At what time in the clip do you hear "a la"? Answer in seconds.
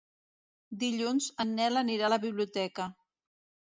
2.11-2.21